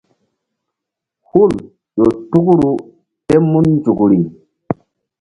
[1.29, 1.51] Hul
[1.97, 2.69] ƴo tukru
[3.27, 4.19] tem mun nzukri.